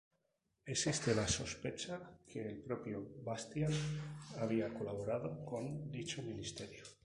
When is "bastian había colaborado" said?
3.23-5.45